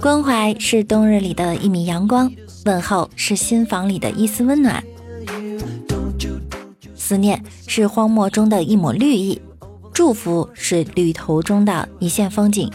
[0.00, 2.32] 关怀是冬日里的一米阳光，
[2.64, 4.82] 问候是心房里的一丝温暖，
[6.94, 9.38] 思念是荒漠中的一抹绿意，
[9.92, 12.72] 祝福是旅途中的一线风景。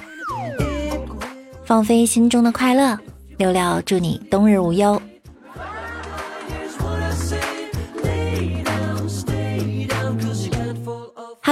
[1.66, 3.00] 放飞心中的快乐，
[3.38, 5.02] 六六祝你冬日无忧。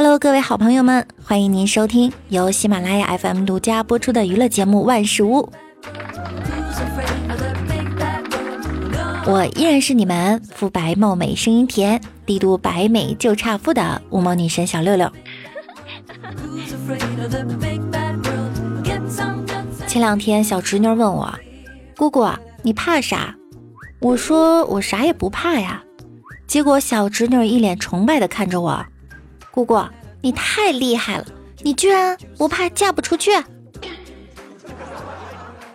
[0.09, 5.47] Hello，各位好朋友们，欢迎您收听由喜马拉雅 FM 独家播出的娱乐节目《万事屋》。
[9.27, 15.07] 我依然是你们肤白貌美、声音甜、帝都白美就差肤的五毛女神小六六。
[19.85, 21.31] 前两天小侄女问我
[21.95, 22.27] ：“姑姑，
[22.63, 23.35] 你怕啥？”
[24.01, 25.83] 我说：“我啥也不怕呀。”
[26.49, 28.83] 结果小侄女一脸崇拜的看着我。
[29.51, 29.79] 姑姑，
[30.21, 31.25] 你太厉害了！
[31.61, 33.31] 你居然不怕嫁不出去？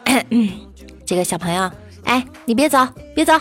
[1.05, 1.70] 这个小朋友，
[2.05, 3.34] 哎，你别走，别走！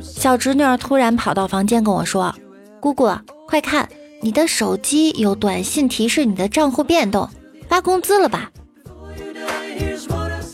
[0.00, 2.34] 小侄女突然跑到房间跟我说
[2.80, 3.10] ：“姑姑，
[3.46, 3.88] 快看，
[4.22, 7.28] 你的手机有短信提示你的账户变动，
[7.68, 8.50] 发工资了吧？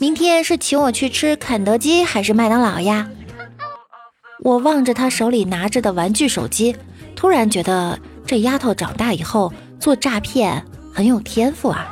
[0.00, 3.08] 明天是请我去吃肯德基还是麦当劳呀？”
[4.42, 6.74] 我望着他手里拿着的玩具手机，
[7.14, 11.86] 突然觉得这丫头长大以后做诈骗很有天赋啊！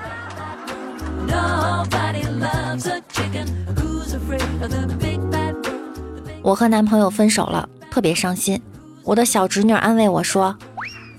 [6.42, 8.60] 我和男朋友分手了，特别伤心。
[9.04, 10.56] 我的小侄女安慰我说：“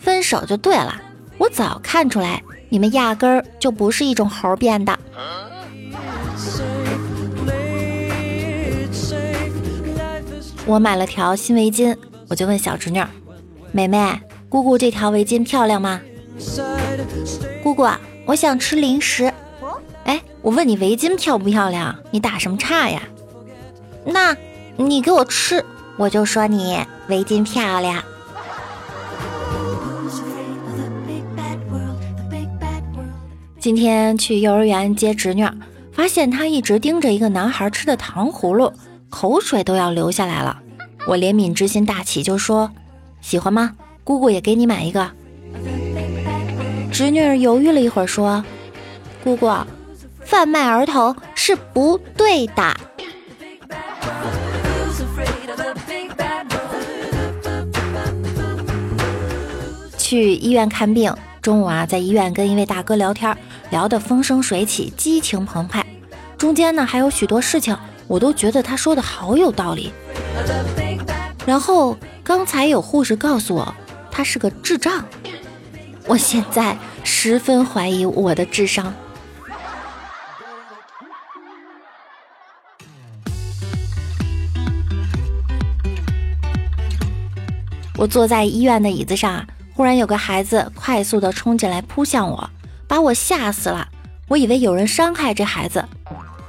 [0.02, 1.00] 分手就对了，
[1.38, 4.98] 我早看出来，你们压根儿就不是一种猴变的。”
[10.70, 13.04] 我买了条新围巾，我就问小侄女
[13.74, 16.00] ：“妹妹，姑姑这条围巾漂亮吗？”
[17.64, 17.88] 姑姑，
[18.28, 19.34] 我想吃零食。
[20.04, 21.96] 哎，我问你围巾漂不漂亮？
[22.12, 23.02] 你打什么岔呀？
[24.06, 24.38] 那，
[24.78, 25.66] 你给我吃，
[25.98, 26.78] 我就说你
[27.08, 28.04] 围巾漂亮。
[33.60, 35.50] 今天去幼儿园接侄女，
[35.92, 38.72] 发现她一直盯着一个男孩吃的糖葫芦。
[39.10, 40.62] 口水都要流下来了，
[41.08, 42.72] 我怜悯之心大起，就说
[43.22, 43.76] ：“喜欢吗？
[44.04, 45.12] 姑姑也给你买一个。”
[46.92, 48.44] 侄女儿犹豫了一会儿，说
[49.24, 49.52] ：“姑姑，
[50.22, 52.76] 贩卖儿童是不对的。”
[59.98, 63.36] 去医院看病，中午啊，在医院跟一位大哥聊天，
[63.70, 65.86] 聊得风生水起，激情澎湃，
[66.38, 67.78] 中间呢还有许多事情。
[68.10, 69.94] 我都觉得他说的好有道理。
[71.46, 73.76] 然后刚才有护士告诉我，
[74.10, 75.06] 他是个智障。
[76.08, 78.92] 我现在十分怀疑我的智商。
[87.96, 89.46] 我坐在医院的椅子上，
[89.76, 92.50] 忽然有个孩子快速的冲进来扑向我，
[92.88, 93.88] 把我吓死了。
[94.28, 95.86] 我以为有人伤害这孩子。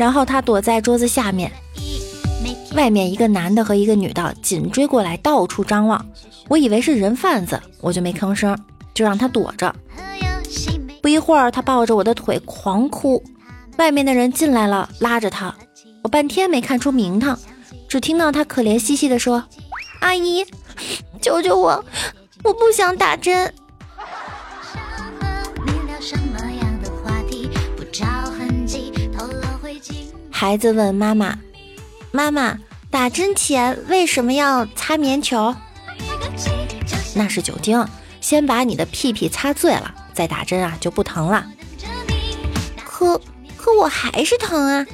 [0.00, 1.52] 然后他躲在桌子下面，
[2.72, 6.02] 外面一个男的和一个女的紧追过来，到处张望。
[6.48, 8.58] 我以为是人贩子，我就没吭声，
[8.94, 9.74] 就让他躲着。
[11.02, 13.22] 不一会儿，他抱着我的腿狂哭。
[13.76, 15.54] 外面的人进来了，拉着他，
[16.02, 17.38] 我半天没看出名堂，
[17.86, 19.44] 只听到他可怜兮兮地说
[20.00, 20.46] ：“阿姨，
[21.20, 21.84] 救救我，
[22.42, 23.52] 我不想打针。”
[30.40, 31.38] 孩子问妈妈
[32.12, 32.56] ：“妈妈，
[32.90, 35.54] 打针前为什么要擦棉球？”
[37.14, 37.86] 那是酒精，
[38.22, 41.44] 先把你的屁屁擦醉了，再打针啊，就不疼了。
[42.82, 43.20] 可
[43.58, 44.86] 可我还是疼啊，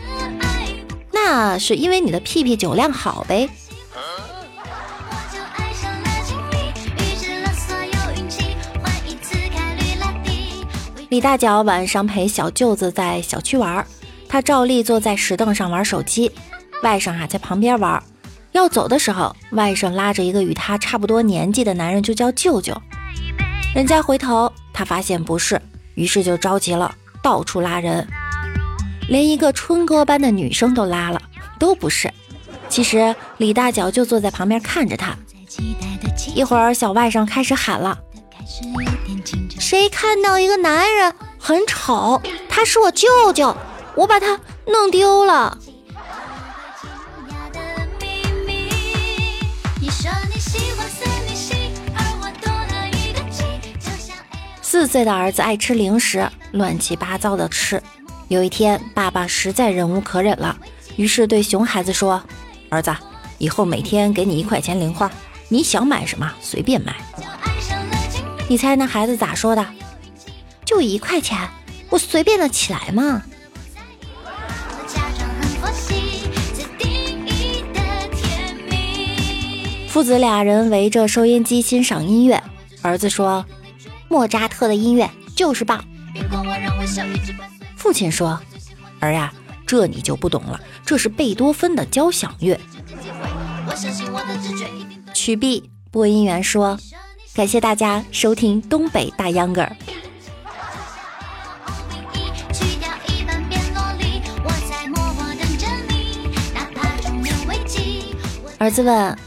[1.12, 3.48] 那是因为你的屁屁酒量好呗。
[11.08, 13.86] 李大脚晚上陪小舅子在小区玩儿。
[14.28, 16.30] 他照例坐在石凳上玩手机，
[16.82, 18.02] 外甥啊在旁边玩。
[18.52, 22.74] 要走的时候，外甥拉着一个与他差不多年纪的男人就叫舅舅。
[23.74, 25.60] 人家回头，他发现不是，
[25.94, 28.06] 于是就着急了，到处拉人，
[29.08, 31.20] 连一个春哥般的女生都拉了，
[31.58, 32.10] 都不是。
[32.68, 35.14] 其实李大脚就坐在旁边看着他。
[36.34, 37.98] 一会儿，小外甥开始喊了
[39.60, 42.20] ：“谁看到一个男人很丑？
[42.48, 43.54] 他是我舅舅。”
[43.96, 45.58] 我把它弄丢了。
[54.62, 57.82] 四岁的儿子爱吃零食，乱七八糟的吃。
[58.28, 60.54] 有一天爸爸实在忍无可忍了，
[60.96, 62.22] 于是对熊孩子说，
[62.68, 62.94] 儿子，
[63.38, 65.10] 以后每天给你一块钱零花，
[65.48, 66.94] 你想买什么随便买。
[68.48, 69.64] 你猜那孩子咋说的？
[70.64, 71.48] 就一块钱，
[71.88, 73.22] 我随便的起来吗？
[79.96, 82.42] 父子俩人围着收音机欣赏音乐，
[82.82, 83.46] 儿子说
[84.08, 85.82] ：“莫扎特的音乐就是棒。”
[87.78, 88.38] 父亲说
[89.00, 89.32] ：“儿呀，
[89.66, 92.60] 这你就不懂了，这是贝多芬的交响乐。”
[95.14, 96.78] 曲毕，播音员说
[97.32, 99.66] ：“感谢大家收听东北大秧歌。”
[108.58, 109.18] 儿子问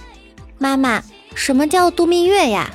[0.60, 1.02] 妈妈
[1.34, 2.70] ：“什么叫度蜜月呀？”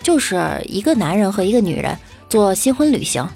[0.00, 1.98] 就是一个男人和一个女人
[2.28, 3.26] 做新婚旅行。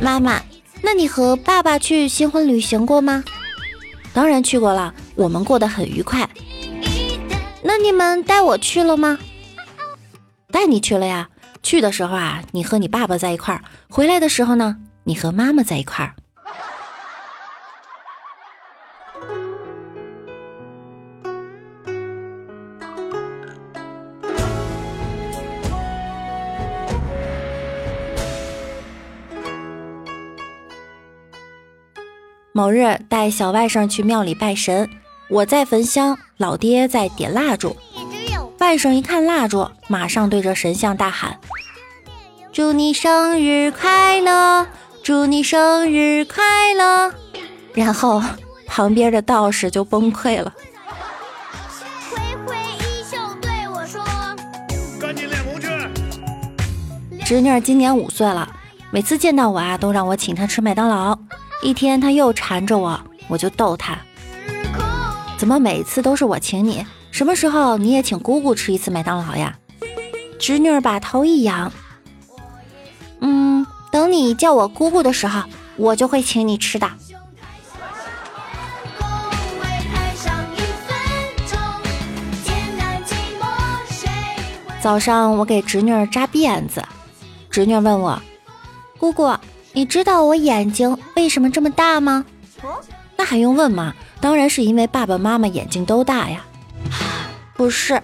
[0.00, 0.40] 妈妈，
[0.82, 3.24] 那你和爸爸去新婚旅行过吗？
[4.12, 6.28] 当然去过了，我们过得很愉快。
[7.62, 9.18] 那你们带我去了吗？
[10.52, 11.28] 带你去了呀。
[11.62, 16.14] 去的时候啊，你和你爸爸在一块儿；回来的时候呢，你和妈妈在一块儿。
[32.56, 34.88] 某日带小外甥去庙里拜神，
[35.28, 37.76] 我在焚香，老爹在点蜡烛。
[38.60, 41.36] 外甥一看蜡烛，马上对着神像大喊
[42.54, 44.68] ：“祝你生日快乐，
[45.02, 47.12] 祝你生日快乐！”
[47.74, 48.22] 然后
[48.68, 50.54] 旁边的道士就崩溃了。
[57.24, 58.48] 侄女儿今年五岁了，
[58.92, 61.18] 每次见到我啊，都让我请她吃麦当劳。
[61.64, 63.98] 一天，他又缠着我，我就逗他
[65.38, 66.84] ：“怎么每次都是我请你？
[67.10, 69.56] 什么时候你也请姑姑吃一次麦当劳呀？”
[70.38, 71.72] 侄女儿把头一扬
[73.20, 75.42] ：“嗯，等你叫我姑姑的时候，
[75.76, 76.86] 我就会请你吃的。”
[84.82, 86.84] 早上我给侄女儿扎辫子，
[87.48, 88.20] 侄女问我
[89.00, 89.34] ：“姑姑。”
[89.76, 92.24] 你知道我眼睛为什么这么大吗？
[93.16, 93.92] 那还用问吗？
[94.20, 96.44] 当然是因为爸爸妈妈眼睛都大呀。
[97.54, 98.00] 不是，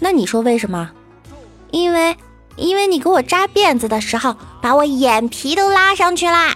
[0.00, 0.90] 那你说为什么？
[1.70, 2.16] 因为，
[2.56, 6.52] 因为你给我扎辫子的时候，把我眼皮都拉上去啦。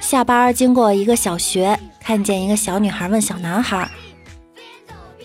[0.00, 3.90] 下班经过一个小学，看见一个小女孩问小男孩。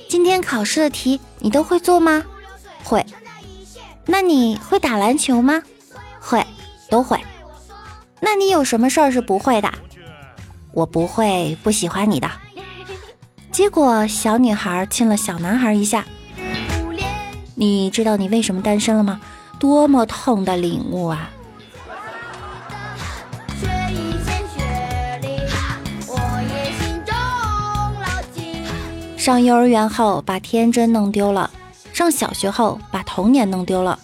[0.10, 2.24] 今天考试的题你都会做吗？
[2.84, 3.06] 会。
[4.06, 5.62] 那你会打篮球吗？
[6.20, 6.46] 会，
[6.90, 7.20] 都会。
[8.22, 9.72] 那你有什么事儿是不会的？
[10.72, 12.30] 我不会不喜欢你的。
[13.52, 16.06] 结果小女孩亲了小男孩一下。
[17.56, 19.20] 你知道你为什么单身了吗？
[19.60, 21.32] 多么痛的领悟啊！
[29.28, 31.52] 上幼儿园后把天真弄丢了，
[31.92, 34.00] 上小学后把童年弄丢了，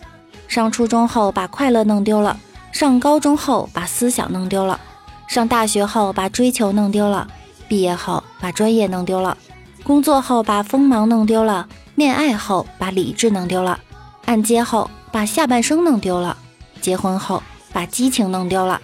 [0.50, 2.38] 上初中后把快乐弄丢了，
[2.74, 4.78] 上高中后把思想弄丢了，
[5.26, 7.26] 上大学后把追求弄丢了，
[7.70, 9.38] 毕业后把专业弄丢了，
[9.82, 13.80] 工作后把锋芒弄丢了，恋爱后把理智弄丢了，
[14.26, 16.36] 按揭后把下半生弄丢了，
[16.82, 18.82] 结婚后把激情弄丢了。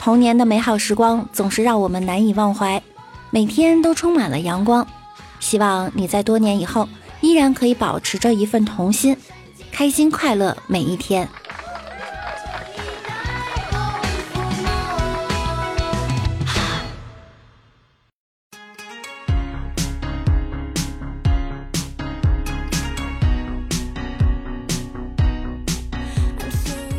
[0.00, 2.82] 童年的美好时光总是让我们难以忘怀。
[3.34, 4.86] 每天都充满了阳光，
[5.40, 6.86] 希望你在多年以后
[7.22, 9.16] 依然可以保持着一份童心，
[9.72, 11.26] 开心快乐每一天。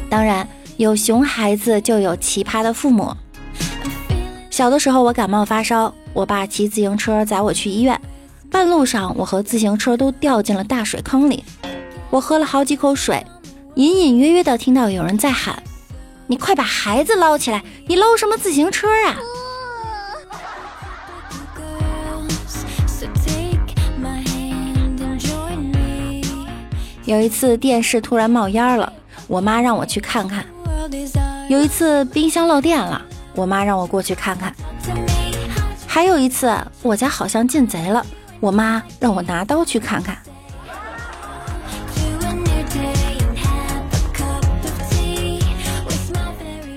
[0.09, 0.47] 当然，
[0.77, 3.15] 有熊孩子就有奇葩的父母。
[4.49, 5.93] 小的时候，我感冒发烧。
[6.13, 7.99] 我爸骑自行车载我去医院，
[8.51, 11.43] 半路上我和自行车都掉进了大水坑里。
[12.09, 13.25] 我喝了好几口水，
[13.75, 15.61] 隐隐约约的听到有人在喊
[16.27, 17.63] ：“你快把孩子捞起来！
[17.87, 19.17] 你捞什么自行车啊？”
[27.05, 28.93] 有一次电视突然冒烟了，
[29.27, 30.45] 我妈让我去看看。
[31.49, 33.01] 有一次冰箱漏电了，
[33.35, 34.55] 我妈让我过去看看。
[35.93, 38.03] 还有一次，我家好像进贼了，
[38.39, 40.17] 我妈让我拿刀去看看。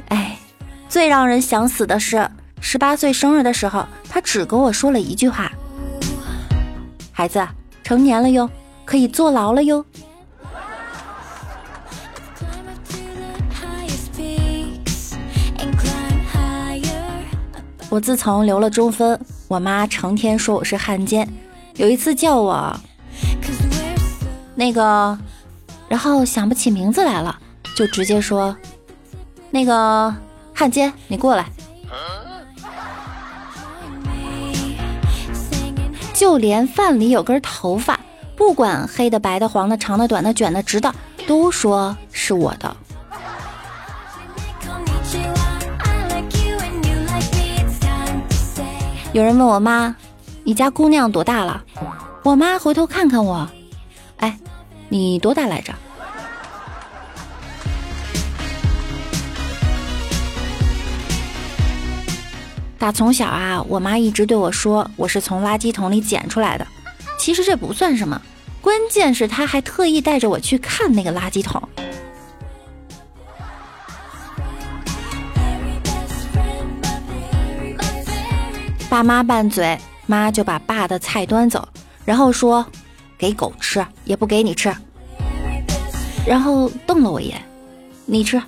[0.08, 0.37] 哎，
[0.87, 2.28] 最让人想死的是，
[2.61, 5.50] 十八岁生日的时候，他只跟我说了一句话
[7.11, 7.49] ：“孩子，
[7.82, 8.50] 成年了哟，
[8.85, 9.82] 可以坐牢了哟。”
[17.97, 21.26] 我自从留了中分，我妈成天说我是汉奸。
[21.76, 22.79] 有一次叫我
[24.55, 25.19] 那个，
[25.88, 27.38] 然后想不起名字来了，
[27.75, 28.55] 就直接说
[29.50, 30.15] 那个
[30.53, 31.47] 汉奸，你过来。
[36.12, 37.99] 就连饭里有根头发，
[38.37, 40.95] 不管黑的、白的、黄的、长的、短的、卷的、直的，
[41.26, 42.76] 都说是我的。
[49.16, 49.96] 有人问我妈
[50.44, 51.64] ：“你家姑娘多大了？”
[52.23, 53.49] 我妈回头看看我
[54.20, 54.38] ：“哎，
[54.90, 55.73] 你多大来着？”
[62.76, 66.66] 打从小啊，我妈一直对我说我是从垃圾桶里捡出来的。
[67.18, 68.20] 其实这不算什么，
[68.61, 71.66] 关键是她还特意带着我去看那个垃圾桶。
[78.88, 81.69] 爸妈拌嘴，妈就把爸的菜端走，
[82.05, 82.64] 然后说
[83.19, 84.73] ：“给狗吃，也不给你吃。”
[86.26, 87.43] 然后瞪了我一眼
[88.07, 88.40] ：“你吃。”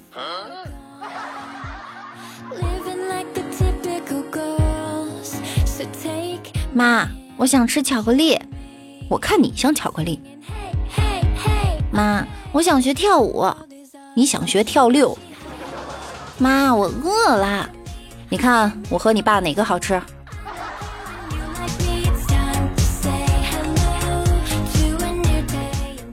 [6.73, 8.39] 妈，我想吃巧克力。
[9.11, 10.21] 我看你像巧克力。
[11.91, 13.45] 妈，我想学跳舞。
[14.15, 15.19] 你想学跳六。
[16.39, 17.69] 妈，我饿了。
[18.29, 20.01] 你看我和你爸哪个好吃？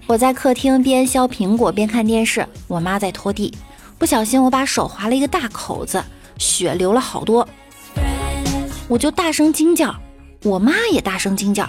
[0.08, 3.52] 我在客厅边削苹果边看电视，我妈在拖地，
[3.98, 6.04] 不小心我把手划了一个大口子，
[6.38, 7.48] 血流了好多，
[8.88, 9.96] 我就大声惊叫，
[10.44, 11.68] 我妈也大声惊叫，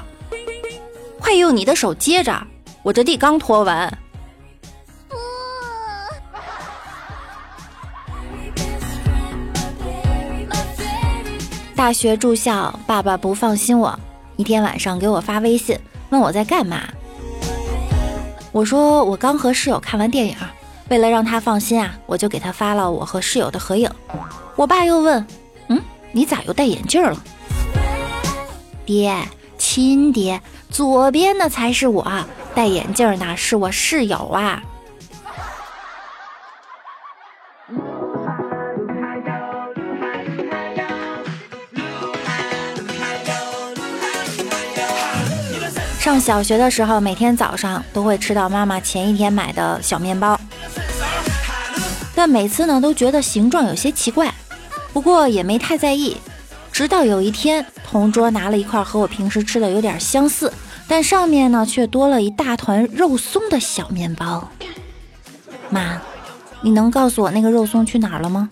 [1.19, 2.47] 快用你的手接着，
[2.83, 3.99] 我这地刚拖完。
[11.75, 13.99] 大学住校，爸爸不放心我，
[14.37, 15.79] 一天晚上给我发微信，
[16.11, 16.87] 问我在干嘛。
[18.57, 20.35] 我说我刚和室友看完电影，
[20.89, 23.87] 为了让他放心啊，我就给他发了我和室友的合影。
[24.57, 25.27] 我爸又问
[25.69, 25.79] ：“嗯，
[26.11, 27.23] 你咋又戴眼镜了？”
[28.87, 29.15] 爹，
[29.59, 32.11] 亲爹，左边的才是我，
[32.55, 34.63] 戴眼镜的是我室友啊。
[46.07, 50.39] 上小学的时候，每天早上都会吃到妈妈前一天买的小面包，
[52.15, 54.33] 但每次呢都觉得形状有些奇怪，
[54.93, 56.17] 不过也没太在意。
[56.71, 60.53] 直到有一天，同桌拿了一块和我平时吃的有点相似，
[60.87, 64.49] 但上面呢却多了一大团肉松的小面包。
[65.71, 66.01] 妈，
[66.61, 68.49] 你能告诉我那个肉松去哪儿了吗？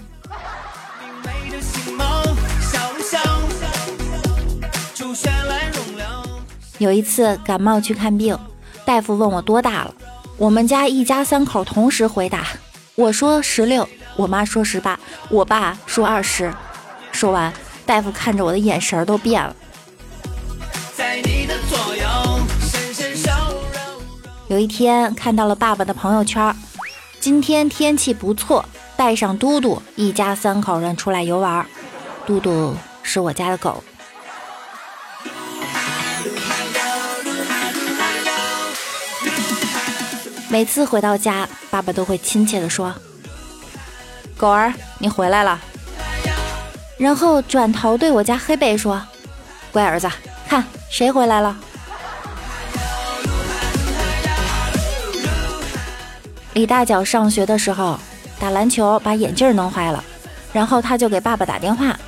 [6.79, 8.37] 有一次感冒去看病，
[8.85, 9.95] 大夫问我多大了，
[10.37, 12.47] 我们家一家三口同时回答，
[12.97, 16.53] 我说十六，我妈说十八，我爸说二十。
[17.13, 17.53] 说完，
[17.87, 19.55] 大夫看着我的眼神都变了
[20.97, 22.05] 在你的左右。
[24.49, 26.55] 有一天看到了爸爸的朋友圈，
[27.21, 28.65] 今天天气不错，
[28.97, 31.65] 带上嘟嘟，一家三口人出来游玩。
[32.27, 33.83] 嘟嘟是我家的狗。
[40.55, 42.95] 每次回到家，爸爸都会亲切地说
[44.39, 45.61] ：“狗儿，你回来了。”
[46.97, 49.03] 然后转头对我家黑贝说
[49.75, 50.09] ：“乖儿子，
[50.47, 51.57] 看谁回来了。”
[56.55, 57.99] 李大脚上学的时候
[58.39, 60.05] 打篮球把眼镜弄坏了，
[60.53, 61.99] 然后他就给爸爸打电话，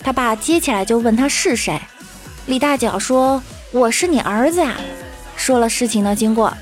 [0.00, 1.80] 他爸接起来就问他是谁，
[2.46, 4.74] 李大脚说：“我是你儿子呀。”
[5.38, 6.52] 说了事情的经过。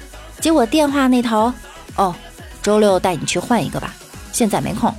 [0.41, 1.53] 结果电话那头，
[1.97, 2.15] 哦，
[2.63, 3.93] 周六带你去换一个吧，
[4.33, 4.93] 现在没空。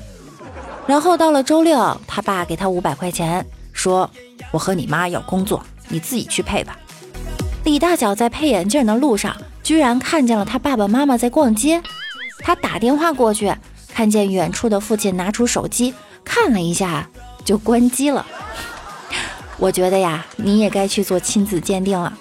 [0.85, 4.09] 然后到了周六，他爸给他五百块钱，说
[4.51, 6.77] ：“我和你妈要工作，你自己去配吧。”
[7.63, 11.81] 李大脚在配眼镜的路上，居然看见了他爸爸妈妈在逛街。
[12.39, 13.53] 他打电话过去，
[13.93, 15.93] 看见远处的父亲拿出手机
[16.23, 17.07] 看了一下，
[17.45, 18.25] 就关机了。
[19.57, 22.11] 我觉得呀，你也该去做亲子鉴定了。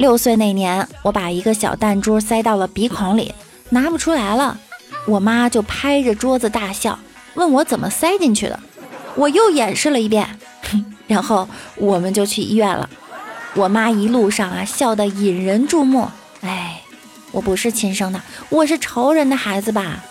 [0.00, 3.34] 六岁那年，我把一个小弹珠塞到了鼻孔里，
[3.68, 4.58] 拿不出来了，
[5.06, 6.98] 我妈就拍着桌子大笑，
[7.34, 8.58] 问我怎么塞进去的。
[9.14, 10.26] 我又演示了一遍，
[11.06, 12.88] 然后我们就去医院了。
[13.54, 16.08] 我妈一路上啊笑得引人注目。
[16.40, 16.80] 哎，
[17.30, 20.02] 我不是亲生的，我是仇人的孩子吧？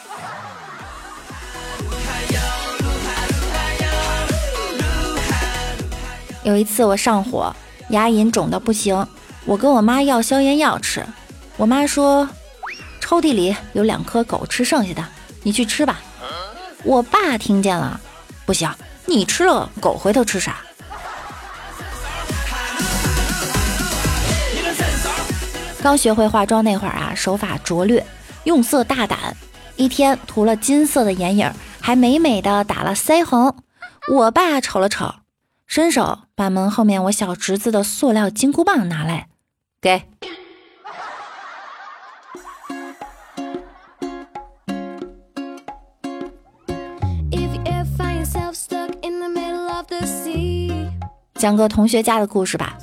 [6.44, 7.52] 有一次我上火，
[7.90, 9.08] 牙龈肿的不行。
[9.46, 11.04] 我跟我妈要消炎药吃，
[11.58, 12.28] 我妈说
[13.00, 15.04] 抽屉里有两颗狗吃剩下的，
[15.44, 16.00] 你去吃吧。
[16.84, 18.00] 我爸听见了，
[18.46, 18.72] 不行，
[19.06, 20.58] 你吃了狗回头吃啥？
[25.82, 28.06] 刚学会化妆那会儿啊，手法拙劣，
[28.44, 29.36] 用色大胆，
[29.78, 33.56] 一天涂了金色的眼影，还美美的打了腮红。
[34.10, 35.16] 我爸瞅了瞅，
[35.66, 39.28] 伸手把门后面我小侄子的塑料金箍棒拿来。
[39.82, 40.04] 给。
[51.36, 52.78] 讲个同学家的故事吧。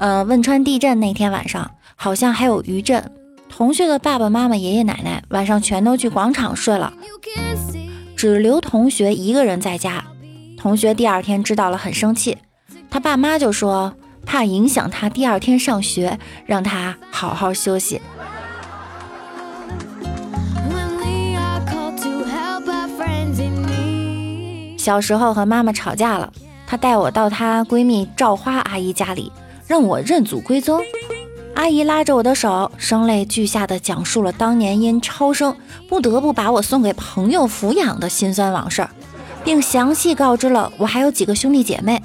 [0.00, 3.12] 呃，汶川地震那天晚上，好像还有余震。
[3.48, 6.92] 同学的爸爸妈妈、爷爷奶奶晚上全都去广场睡了，
[8.16, 10.04] 只留同学一个人在家。
[10.58, 12.38] 同学第二天知道了，很生气，
[12.90, 13.94] 他爸妈就说。
[14.28, 18.02] 怕影响他第二天上学，让他好好休息。
[24.76, 26.32] 小时候和妈妈吵架了，
[26.66, 29.30] 她带我到她闺蜜赵花阿姨家里，
[29.68, 30.82] 让我认祖归宗。
[31.54, 35.56] 阿姨拉着我的手，声泪俱下的讲述了当年因超生
[35.88, 38.84] 不得不把我送给朋友抚养的辛酸往事，
[39.44, 42.02] 并详细告知了我还有几个兄弟姐妹。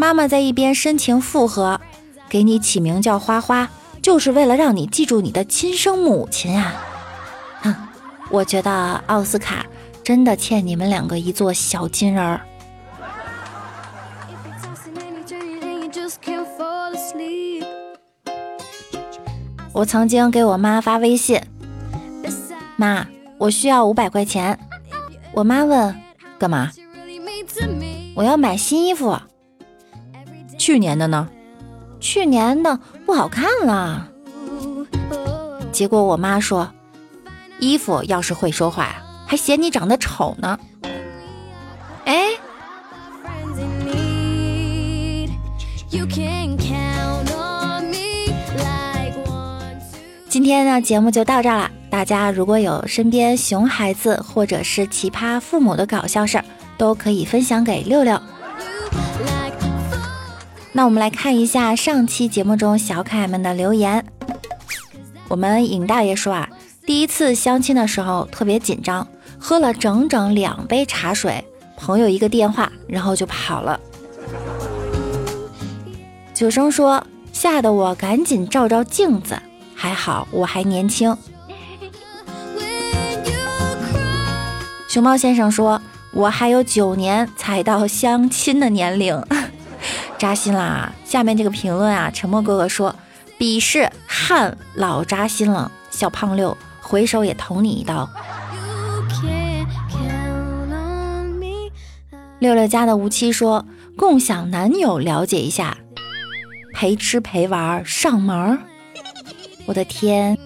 [0.00, 1.78] 妈妈在一边深情附和，
[2.26, 3.68] 给你起名叫花花，
[4.00, 6.72] 就是为了让你记住你的亲生母亲啊！
[7.60, 7.76] 哼，
[8.30, 9.66] 我觉得奥斯卡
[10.02, 12.40] 真的欠你们两个一座小金人儿。
[19.74, 21.38] 我曾经给我妈发微信，
[22.76, 24.58] 妈，我需要五百块钱。
[25.32, 25.94] 我妈问，
[26.38, 26.70] 干嘛？
[28.14, 29.14] 我要买新衣服。
[30.60, 31.26] 去年的呢？
[32.00, 34.06] 去年的不好看了。
[35.72, 36.70] 结果我妈说，
[37.58, 38.94] 衣服要是会说话，
[39.26, 40.58] 还嫌你长得丑呢。
[42.04, 42.26] 哎，
[50.28, 51.70] 今天呢节目就到这儿了。
[51.88, 56.44] 大家如果有身边熊孩子或者是奇葩父母的搞笑事儿，
[56.76, 58.20] 都可以分享给六六。
[60.72, 64.04] 那我们来看一下上期节目中小可爱们的留言。
[65.28, 66.48] 我们尹大爷说啊，
[66.86, 69.06] 第一次相亲的时候特别紧张，
[69.38, 71.44] 喝了整整两杯茶水，
[71.76, 73.78] 朋友一个电话，然后就跑了。
[76.32, 79.36] 九生说，吓得我赶紧照照镜子，
[79.74, 81.16] 还好我还年轻。
[84.88, 89.20] 熊猫先生说，我还有九年才到相亲的年龄。
[90.20, 90.92] 扎心啦！
[91.06, 92.94] 下面这个评论啊，沉默哥哥说
[93.40, 98.06] ：“鄙视汗老扎心了。”小胖六回手也捅你一刀。
[102.38, 103.64] 六六家的无期说
[103.96, 105.78] ：“共享男友了解一下，
[106.74, 108.58] 陪吃陪玩上门。”
[109.64, 110.36] 我的天！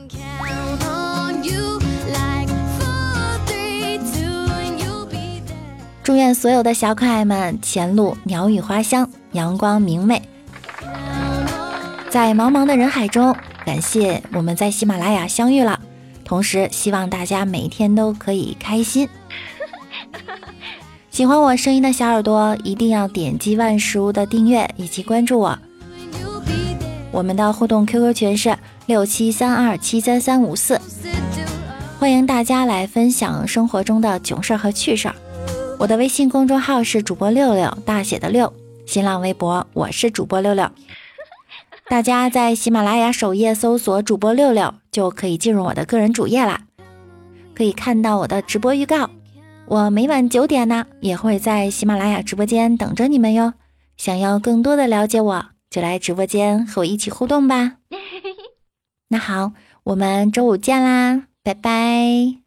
[6.04, 9.10] 祝愿所有的小可爱们前路鸟语花香。
[9.34, 10.22] 阳光明媚，
[12.08, 15.80] 在茫茫的人海中，感谢我们在喜马拉雅相遇了。
[16.24, 19.08] 同时，希望大家每天都可以开心。
[21.10, 25.58] 喜欢我声音的小耳朵，一定要点击万事屋的订阅以及关注我。
[27.10, 30.80] 我们的互动 QQ 群是六七三二七三三五四，
[31.98, 35.14] 欢迎大家来分享生活中的囧事儿和趣事儿。
[35.80, 38.52] 我的微信公众号是主播六六，大写的六。
[38.86, 40.70] 新浪微博，我是主播六六。
[41.88, 46.62] 大家在喜马拉雅首页搜索主播六六，就可以进入我的个人主页啦，
[47.54, 49.10] 可以看到我的直播预告。
[49.66, 53.54] 我每晚九点呢，也会在喜马拉雅直播间等着你们哟。
[53.96, 57.76] 想要更多的了解我，就来直播间和我一起互动吧。
[59.08, 59.52] 那好，
[59.84, 62.43] 我们周五见啦，拜拜。